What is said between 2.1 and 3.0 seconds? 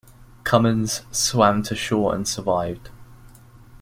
and survived.